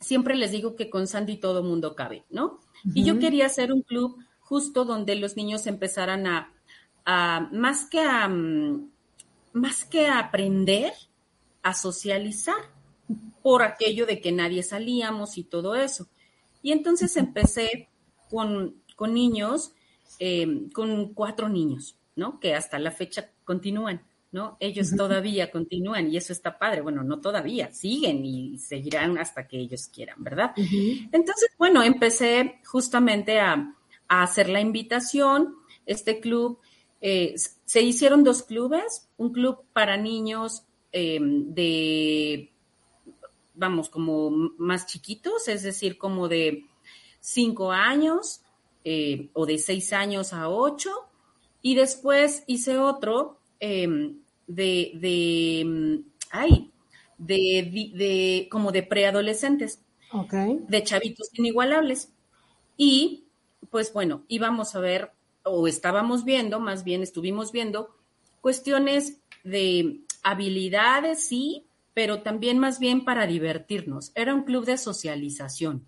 [0.00, 2.60] siempre les digo que con Sandy todo mundo cabe, ¿no?
[2.94, 6.52] Y yo quería hacer un club justo donde los niños empezaran a,
[7.04, 8.90] a más que a, mm,
[9.52, 10.92] más que a aprender,
[11.62, 12.56] a socializar
[13.42, 16.08] por aquello de que nadie salíamos y todo eso.
[16.62, 17.88] Y entonces empecé
[18.30, 19.72] con, con niños,
[20.18, 22.40] em, con cuatro niños, ¿no?
[22.40, 24.56] Que hasta la fecha continúan, ¿no?
[24.60, 26.82] Ellos todavía continúan y eso está padre.
[26.82, 30.52] Bueno, no todavía, siguen y seguirán hasta que ellos quieran, ¿verdad?
[30.56, 33.74] Entonces, bueno, empecé justamente a,
[34.08, 35.56] a, hacer la invitación.
[35.86, 36.58] Este club,
[37.00, 42.52] eh, se hicieron dos clubes, un club para niños em, de
[43.58, 46.66] vamos, como más chiquitos, es decir, como de
[47.20, 48.40] cinco años
[48.84, 50.90] eh, o de seis años a ocho.
[51.60, 56.70] Y después hice otro em, de, de, ay,
[57.18, 59.80] de, de, como de preadolescentes,
[60.68, 62.12] de chavitos inigualables.
[62.76, 63.24] Y
[63.70, 67.94] pues bueno, íbamos a ver, o estábamos viendo, más bien estuvimos viendo,
[68.40, 74.12] cuestiones de habilidades, sí, pero también más bien para divertirnos.
[74.14, 75.86] Era un club de socialización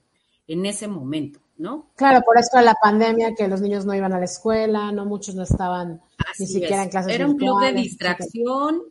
[0.48, 1.90] en ese momento, ¿no?
[1.94, 5.35] Claro, por eso la pandemia, que los niños no iban a la escuela, no muchos
[5.35, 6.01] no estaban
[6.38, 7.14] ni siquiera en clases.
[7.14, 8.83] Era un club de distracción,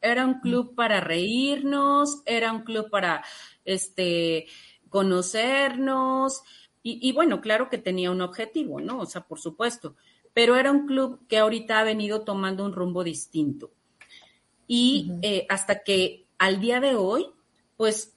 [0.00, 3.24] era un club para reírnos, era un club para
[3.64, 4.46] este
[4.88, 6.42] conocernos
[6.82, 9.00] y, y bueno, claro que tenía un objetivo, ¿no?
[9.00, 9.96] O sea, por supuesto,
[10.34, 13.70] pero era un club que ahorita ha venido tomando un rumbo distinto.
[14.66, 17.26] Y eh, hasta que al día de hoy,
[17.76, 18.14] pues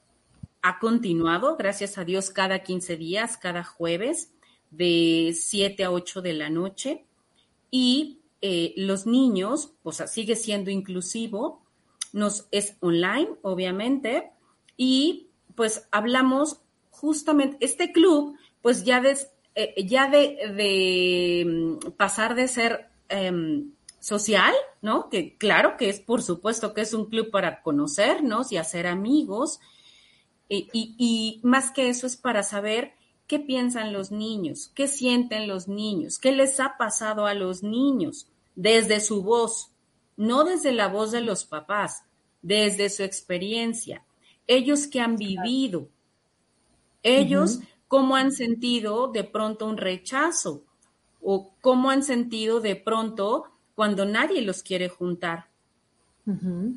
[0.68, 4.32] ha continuado, gracias a Dios, cada 15 días, cada jueves,
[4.72, 7.06] de 7 a 8 de la noche.
[7.70, 11.62] Y eh, los niños, pues sigue siendo inclusivo,
[12.14, 14.32] nos es online, obviamente,
[14.76, 19.04] y pues hablamos justamente, este club, pues ya,
[19.54, 25.10] eh, ya de, de, mm, pasar de ser em, social, ¿no?
[25.12, 29.60] Que claro que es, por supuesto, que es un club para conocernos y hacer amigos.
[30.48, 32.94] Y, más que eso es para saber
[33.28, 38.28] qué piensan los niños, qué sienten los niños, qué les ha pasado a los niños
[38.56, 39.72] desde su voz,
[40.18, 42.04] no desde la voz de los papás,
[42.42, 44.04] desde su experiencia.
[44.48, 45.90] Ellos que han vivido,
[47.02, 50.64] ellos cómo han sentido de pronto un rechazo
[51.22, 55.50] o cómo han sentido de pronto cuando nadie los quiere juntar.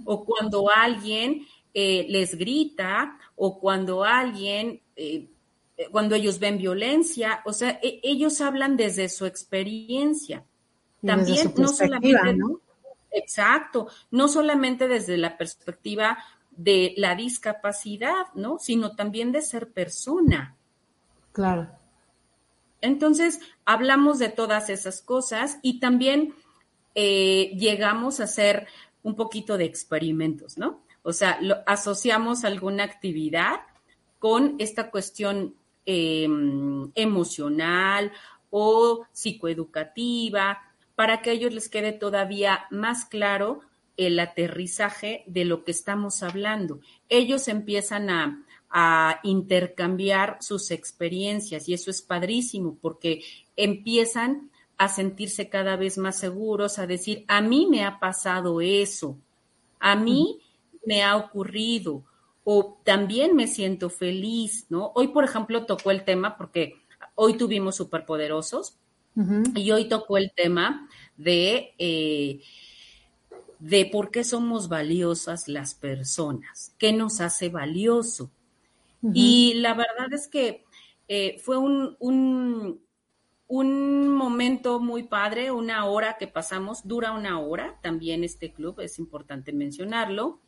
[0.04, 1.46] O cuando alguien
[1.80, 5.28] eh, les grita, o cuando alguien, eh,
[5.92, 10.44] cuando ellos ven violencia, o sea, e, ellos hablan desde su experiencia.
[11.06, 12.60] También no solamente, ¿no?
[13.12, 16.18] exacto, no solamente desde la perspectiva
[16.50, 18.58] de la discapacidad, ¿no?
[18.58, 20.56] Sino también de ser persona.
[21.30, 21.68] Claro.
[22.80, 26.34] Entonces, hablamos de todas esas cosas y también
[26.96, 28.66] eh, llegamos a hacer
[29.04, 30.87] un poquito de experimentos, ¿no?
[31.08, 33.60] O sea, asociamos alguna actividad
[34.18, 35.54] con esta cuestión
[35.86, 38.12] em, emocional
[38.50, 40.58] o psicoeducativa
[40.96, 43.60] para que a ellos les quede todavía más claro
[43.96, 46.80] el aterrizaje de lo que estamos hablando.
[47.08, 53.22] Ellos empiezan a, a intercambiar sus experiencias y eso es padrísimo porque
[53.56, 59.16] empiezan a sentirse cada vez más seguros, a decir, a mí me ha pasado eso,
[59.80, 60.42] a mí
[60.88, 62.02] me ha ocurrido,
[62.44, 64.90] o también me siento feliz, ¿no?
[64.94, 66.76] Hoy, por ejemplo, tocó el tema, porque
[67.14, 68.78] hoy tuvimos superpoderosos,
[69.54, 72.40] y hoy tocó el tema de, eh,
[73.58, 78.30] de por qué somos valiosas las personas, qué nos hace valioso.
[79.12, 80.64] Y la verdad es que
[81.08, 82.80] eh, fue un, un
[83.48, 89.52] momento muy padre, una hora que pasamos, dura una hora, también este club, es importante
[89.52, 90.40] mencionarlo.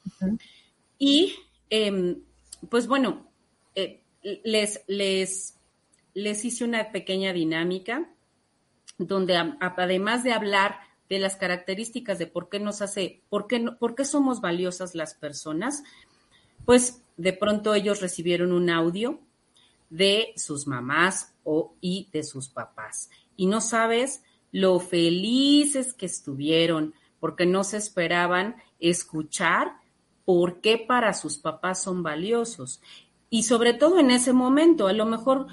[0.99, 1.35] Y
[1.71, 2.23] em,
[2.69, 3.27] pues bueno,
[3.75, 4.03] eh,
[4.45, 5.55] les, les
[6.15, 8.09] les hice una pequeña dinámica
[8.99, 13.95] donde además de hablar de las características de por qué nos hace, por qué, por
[13.95, 15.83] qué somos valiosas las personas,
[16.65, 19.21] pues de pronto ellos recibieron un audio
[19.91, 23.11] de sus mamás o, y de sus papás.
[23.37, 24.23] Y no sabes
[24.53, 29.73] lo felices que estuvieron porque no se esperaban escuchar
[30.25, 32.81] por qué para sus papás son valiosos.
[33.29, 35.47] Y sobre todo en ese momento, a lo mejor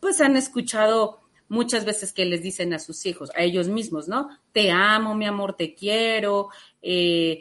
[0.00, 1.18] pues han escuchado
[1.48, 4.28] muchas veces que les dicen a sus hijos, a ellos mismos, ¿no?
[4.52, 6.50] Te amo, mi amor, te quiero,
[6.82, 7.40] eh,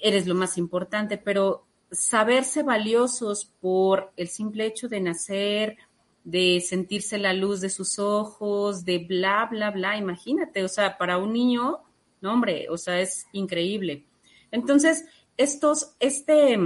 [0.00, 5.76] eres lo más importante, pero saberse valiosos por el simple hecho de nacer,
[6.24, 11.18] de sentirse la luz de sus ojos, de bla, bla, bla, imagínate, o sea, para
[11.18, 11.80] un niño,
[12.20, 14.04] no hombre, o sea, es increíble.
[14.50, 15.04] Entonces,
[15.36, 16.58] estos, este,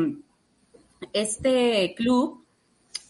[1.13, 2.45] este club,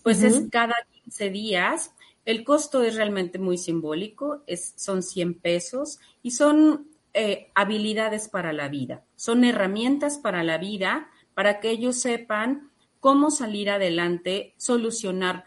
[0.02, 1.92] pues es cada 15 días,
[2.24, 8.52] el costo es realmente muy simbólico, es, son 100 pesos y son eh, habilidades para
[8.52, 12.70] la vida, son herramientas para la vida para que ellos sepan
[13.00, 15.44] cómo salir adelante, solucionar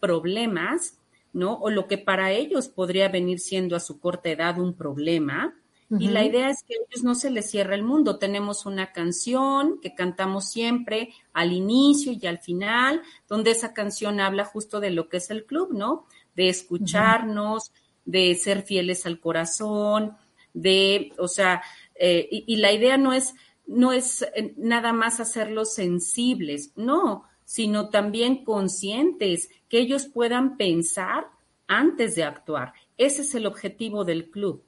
[0.00, 0.98] problemas,
[1.32, 1.54] ¿no?
[1.54, 5.54] O lo que para ellos podría venir siendo a su corta edad un problema.
[5.98, 8.18] Y la idea es que a ellos no se les cierre el mundo.
[8.18, 14.44] Tenemos una canción que cantamos siempre al inicio y al final, donde esa canción habla
[14.44, 16.06] justo de lo que es el club, ¿no?
[16.36, 17.72] De escucharnos,
[18.04, 20.14] de ser fieles al corazón,
[20.52, 21.62] de, o sea,
[21.94, 23.34] eh, y, la idea no es
[23.68, 31.28] no es eh, nada más hacerlos sensibles, no, sino también conscientes, que ellos puedan pensar
[31.68, 32.72] antes de actuar.
[32.96, 34.64] Ese es el objetivo del club.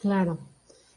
[0.00, 0.38] Claro.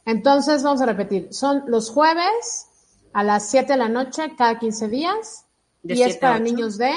[0.05, 2.67] Entonces, vamos a repetir, son los jueves
[3.13, 5.47] a las 7 de la noche cada 15 días
[5.83, 6.93] y es para niños de,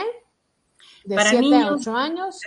[1.04, 2.40] de 7 a 8 años.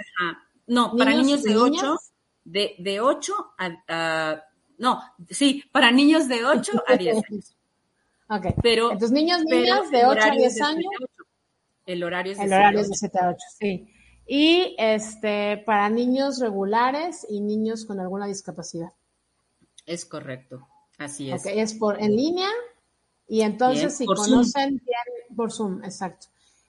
[0.67, 1.97] No, para niños de 8,
[2.43, 4.43] de, de 8 a
[4.77, 7.55] no, sí, para niños de 8 a 10 años.
[8.29, 8.45] ok.
[8.61, 10.85] Pero, Entonces, niños, niñas de 8 a 10 años.
[11.85, 13.93] El horario es de, el horario es de 7 a 8, sí.
[14.27, 18.91] Y este, para niños regulares y niños con alguna discapacidad.
[19.85, 20.67] Es correcto,
[20.97, 21.45] así es.
[21.45, 22.49] Ok, es por en línea
[23.27, 24.81] y entonces si conocen,
[25.33, 26.27] por Zoom, exacto.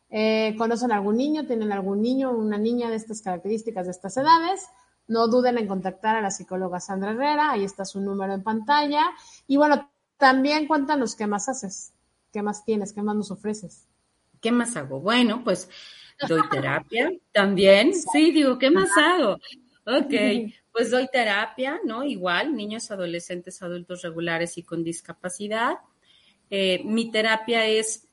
[0.09, 4.67] Eh, conocen algún niño, tienen algún niño, una niña de estas características, de estas edades,
[5.09, 9.11] no duden en contactar a la psicóloga Sandra Herrera, ahí está su número en pantalla.
[9.47, 11.93] Y bueno, también cuéntanos qué más haces,
[12.33, 13.89] qué más tienes, qué más nos ofreces.
[14.41, 15.01] ¿Qué más hago?
[15.01, 15.69] Bueno, pues
[16.29, 17.95] doy terapia también.
[17.95, 19.39] Sí, digo, ¿qué más hago?
[19.87, 22.05] Ok, pues doy terapia, ¿no?
[22.05, 25.79] Igual, niños, adolescentes, adultos regulares y con discapacidad.
[26.51, 28.07] Eh, mi terapia es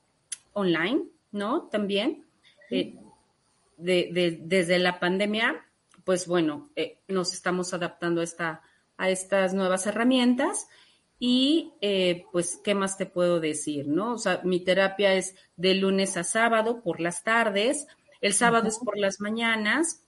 [0.54, 1.64] online, ¿no?
[1.64, 2.24] También.
[2.72, 2.96] Eh,
[3.78, 5.64] desde la pandemia
[6.06, 8.62] pues bueno, eh, nos estamos adaptando a, esta,
[8.95, 10.70] a estas nuevas herramientas.
[11.18, 13.88] Y eh, pues, ¿qué más te puedo decir?
[13.88, 14.14] ¿No?
[14.14, 17.88] O sea, mi terapia es de lunes a sábado por las tardes,
[18.22, 20.03] el sábado es por las mañanas,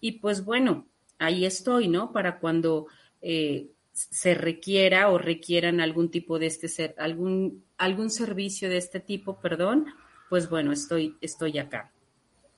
[0.00, 0.86] y pues bueno,
[1.18, 2.12] ahí estoy, ¿no?
[2.12, 2.86] Para cuando
[3.20, 9.00] eh, se requiera o requieran algún tipo de este ser, algún, algún servicio de este
[9.00, 9.86] tipo, perdón,
[10.28, 11.92] pues bueno, estoy, estoy acá.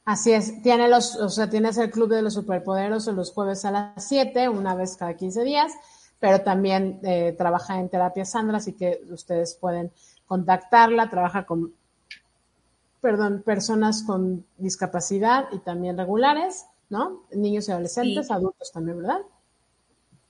[0.08, 3.70] Así es, tiene los, o sea, tienes el Club de los Superpoderosos los jueves a
[3.70, 5.74] las 7, una vez cada 15 días,
[6.18, 9.92] pero también eh, trabaja en terapia Sandra, así que ustedes pueden
[10.24, 11.74] contactarla, trabaja con,
[13.02, 17.24] perdón, personas con discapacidad y también regulares, ¿no?
[17.30, 19.20] Niños y adolescentes, adultos también, ¿verdad?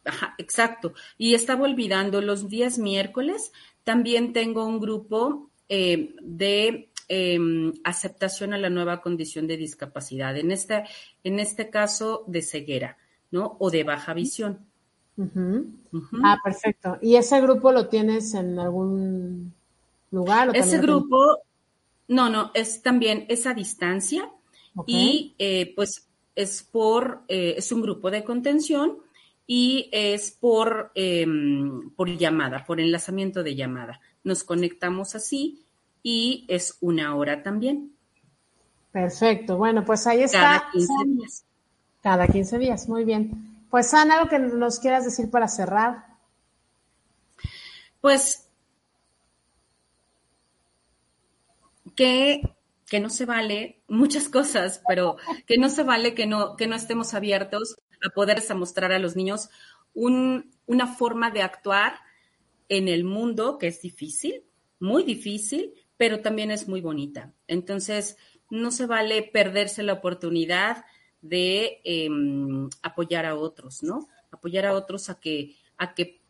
[0.05, 0.93] Ajá, exacto.
[1.19, 3.53] Y estaba olvidando, los días miércoles
[3.85, 10.51] también tengo un grupo eh, de Em, aceptación a la nueva condición de discapacidad, en
[10.51, 10.85] este,
[11.25, 12.99] en este caso de ceguera,
[13.31, 13.57] ¿no?
[13.61, 14.59] O de baja visión.
[16.23, 16.99] Ah, perfecto.
[17.01, 19.55] ¿Y ese grupo lo tienes en algún
[20.11, 20.55] lugar?
[20.55, 21.39] ese grupo,
[22.09, 24.31] no, no, es también esa distancia
[24.87, 26.07] y eh, pues
[26.37, 28.99] es por, eh, es un grupo de contención
[29.47, 33.99] y es por, em, por llamada, por enlazamiento de llamada.
[34.25, 35.65] Nos conectamos así
[36.03, 37.93] y es una hora también.
[38.93, 39.57] Perfecto.
[39.57, 40.39] Bueno, pues ahí está.
[40.41, 41.45] Cada 15 días.
[42.03, 43.67] Cada 15 días, muy bien.
[43.71, 46.07] Pues Ana, algo que nos quieras decir para cerrar.
[48.01, 48.49] Pues
[51.95, 52.43] que,
[52.89, 56.77] que no se vale muchas cosas, pero que no se vale que no, que no
[56.77, 57.77] estemos abiertos
[58.07, 59.51] a poder mostrar a los niños
[59.95, 61.95] un, una forma de actuar
[62.69, 64.45] en el mundo que es difícil,
[64.79, 67.35] muy difícil, pero también es muy bonita.
[67.47, 68.17] Entonces,
[68.49, 70.87] no se vale perderse la oportunidad
[71.21, 74.09] de em, apoyar a otros, ¿no?
[74.31, 76.23] Apoyar a otros a que, a que,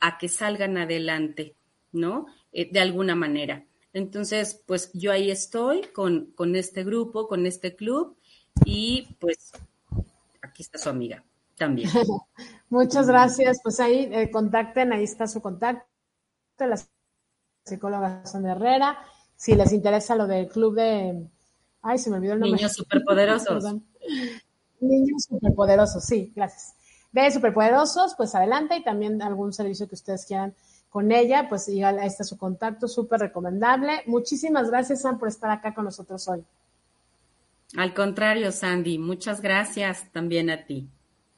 [0.00, 1.54] a que salgan adelante,
[1.92, 2.26] ¿no?
[2.52, 3.64] Eh, de alguna manera.
[3.92, 8.16] Entonces, pues yo ahí estoy con, con este grupo, con este club
[8.64, 9.52] y pues
[10.40, 11.22] aquí está su amiga
[11.56, 11.90] también.
[12.70, 13.60] Muchas gracias.
[13.62, 15.86] Pues ahí eh, contacten, ahí está su contacto,
[17.64, 18.98] psicóloga Sandra Herrera.
[19.36, 21.26] Si les interesa lo del club de...
[21.82, 22.56] Ay, se me olvidó el nombre.
[22.56, 23.64] Niños superpoderosos.
[24.80, 26.74] Niños superpoderosos, sí, gracias.
[27.12, 30.54] De superpoderosos, pues adelante y también algún servicio que ustedes quieran
[30.92, 34.02] con ella, pues ya ahí está su contacto, súper recomendable.
[34.06, 36.44] Muchísimas gracias, Sam, por estar acá con nosotros hoy.
[37.76, 40.90] Al contrario, Sandy, muchas gracias también a ti.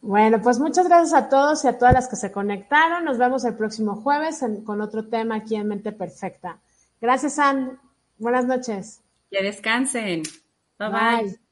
[0.05, 3.07] Bueno, pues muchas gracias a todos y a todas las que se conectaron.
[3.07, 6.61] Nos vemos el próximo jueves con otro tema aquí en Mente Perfecta.
[7.00, 7.80] Gracias, San.
[8.18, 9.00] Buenas noches.
[9.30, 10.22] Que descansen.
[10.78, 10.90] bye.
[10.90, 11.43] bye.